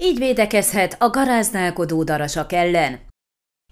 [0.00, 3.07] Így védekezhet a garáználkodó darasak ellen.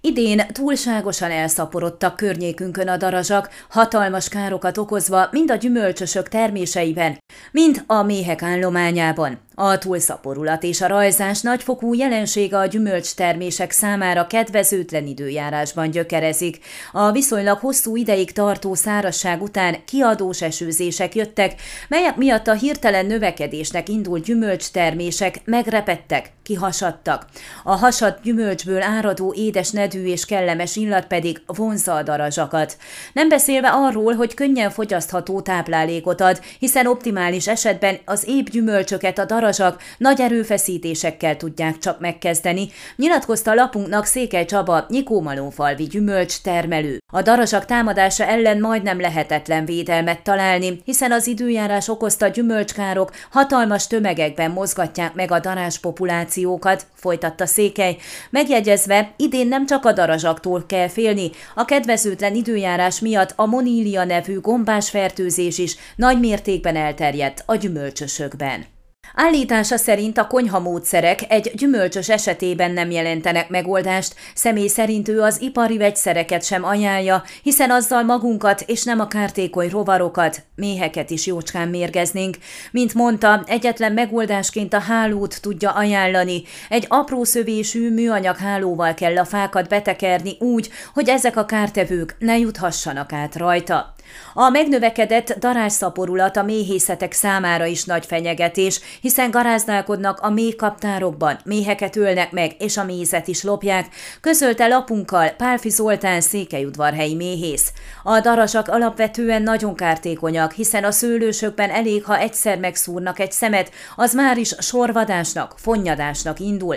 [0.07, 7.19] Idén túlságosan elszaporodtak környékünkön a darazsak, hatalmas károkat okozva mind a gyümölcsösök terméseiben,
[7.53, 9.39] mind a méhek állományában.
[9.59, 16.59] A túlszaporulat és a rajzás nagyfokú jelensége a gyümölcstermések számára kedvezőtlen időjárásban gyökerezik.
[16.93, 21.55] A viszonylag hosszú ideig tartó szárasság után kiadós esőzések jöttek,
[21.89, 27.27] melyek miatt a hirtelen növekedésnek indult gyümölcstermések megrepettek, kihasadtak.
[27.65, 32.77] A hasadt gyümölcsből áradó édes nedű és kellemes illat pedig vonza a darazsakat.
[33.13, 39.25] Nem beszélve arról, hogy könnyen fogyasztható táplálékot ad, hiszen optimális esetben az épp gyümölcsöket a
[39.25, 46.99] darazsak nagy erőfeszítésekkel tudják csak megkezdeni, nyilatkozta lapunknak Székely Csaba, Nyikómalófalvi gyümölcs termelő.
[47.13, 54.51] A darazsak támadása ellen majdnem lehetetlen védelmet találni, hiszen az időjárás okozta gyümölcskárok hatalmas tömegekben
[54.51, 57.97] mozgatják meg a darás populációkat, folytatta Székely,
[58.31, 64.41] megjegyezve, idén nem csak a darazsaktól kell félni, a kedvezőtlen időjárás miatt a monília nevű
[64.41, 68.76] gombás fertőzés is nagy mértékben elterjedt a gyümölcsösökben.
[69.19, 75.41] Állítása szerint a konyha módszerek egy gyümölcsös esetében nem jelentenek megoldást, személy szerint ő az
[75.41, 81.69] ipari vegyszereket sem ajánlja, hiszen azzal magunkat és nem a kártékony rovarokat, méheket is jócskán
[81.69, 82.37] mérgeznénk.
[82.71, 86.43] Mint mondta, egyetlen megoldásként a hálót tudja ajánlani.
[86.69, 92.39] Egy apró szövésű műanyag hálóval kell a fákat betekerni úgy, hogy ezek a kártevők ne
[92.39, 93.95] juthassanak át rajta.
[94.35, 102.33] A megnövekedett darásszaporulat a méhészetek számára is nagy fenyegetés, hiszen garázdálkodnak a méhkaptárokban, méheket ölnek
[102.33, 103.87] meg, és a mézet is lopják,
[104.21, 107.73] közölte lapunkkal Pálfi Zoltán székelyudvarhelyi méhész.
[108.03, 114.15] A darasak alapvetően nagyon kártékonyak, hiszen a szőlősökben elég, ha egyszer megszúrnak egy szemet, az
[114.15, 116.77] már is sorvadásnak, fonnyadásnak indul.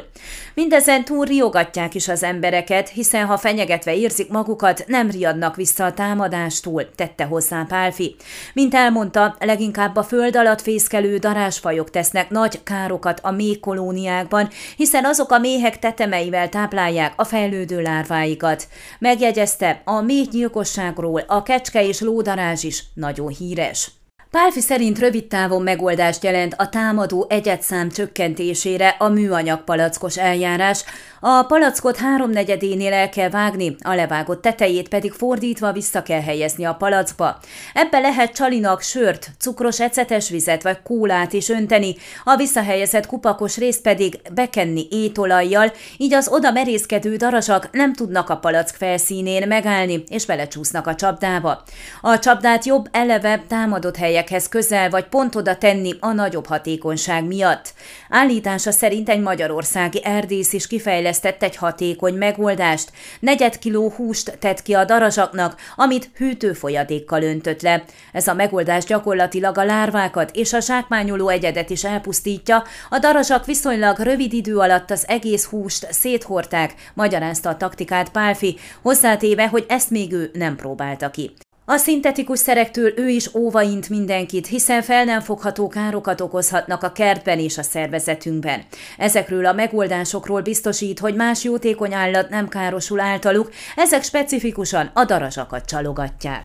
[0.54, 5.94] Mindezen túl riogatják is az embereket, hiszen ha fenyegetve érzik magukat, nem riadnak vissza a
[5.94, 8.16] támadástól, tette hozzá Pálfi.
[8.54, 15.06] Mint elmondta, leginkább a föld alatt fészkelő darásfajok tesznek nagy károkat a méh kolóniákban, hiszen
[15.06, 18.68] azok a méhek tetemeivel táplálják a fejlődő lárváikat.
[19.00, 23.99] Megjegyezte, a méh gyilkosságról a kecske és lódarázs is nagyon híres.
[24.32, 30.84] Pálfi szerint rövid távon megoldást jelent a támadó egyetszám csökkentésére a műanyag palackos eljárás.
[31.20, 36.74] A palackot háromnegyedénél el kell vágni, a levágott tetejét pedig fordítva vissza kell helyezni a
[36.74, 37.40] palackba.
[37.74, 43.82] Ebbe lehet csalinak sört, cukros ecetes vizet vagy kólát is önteni, a visszahelyezett kupakos részt
[43.82, 50.26] pedig bekenni étolajjal, így az oda merészkedő darazsak nem tudnak a palack felszínén megállni, és
[50.26, 51.64] belecsúsznak a csapdába.
[52.02, 57.24] A csapdát jobb eleve támadott helyen helyekhez közel vagy pont oda tenni a nagyobb hatékonyság
[57.24, 57.74] miatt.
[58.10, 62.92] Állítása szerint egy magyarországi erdész is kifejlesztett egy hatékony megoldást.
[63.20, 67.84] Negyed kiló húst tett ki a darazsaknak, amit hűtőfolyadékkal öntött le.
[68.14, 74.00] Ez a megoldás gyakorlatilag a lárvákat és a zsákmányoló egyedet is elpusztítja, a darazsak viszonylag
[74.00, 80.12] rövid idő alatt az egész húst széthorták, magyarázta a taktikát Pálfi, hozzátéve, hogy ezt még
[80.12, 81.32] ő nem próbálta ki.
[81.72, 87.40] A szintetikus szerektől ő is óvaint mindenkit, hiszen fel nem fogható károkat okozhatnak a kertben
[87.40, 88.64] és a szervezetünkben.
[88.98, 95.66] Ezekről a megoldásokról biztosít, hogy más jótékony állat nem károsul általuk, ezek specifikusan a darazsakat
[95.66, 96.42] csalogatják.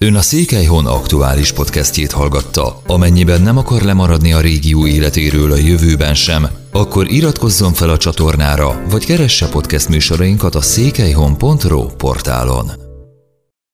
[0.00, 2.82] Ön a Székelyhon aktuális podcastjét hallgatta.
[2.86, 8.82] Amennyiben nem akar lemaradni a régió életéről a jövőben sem, akkor iratkozzon fel a csatornára,
[8.90, 12.83] vagy keresse podcast műsorainkat a székelyhon.pro portálon.